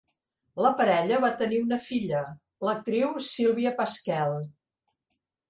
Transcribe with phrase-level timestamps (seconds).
[0.65, 2.23] La parella va tenir una filla,
[2.69, 4.35] l'actriu Sylvia Pasquel.